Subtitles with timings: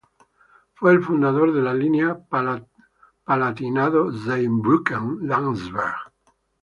[0.73, 2.17] Fue el fundador de la línea
[3.27, 5.93] Palatinado-Zweibrücken-Landsberg.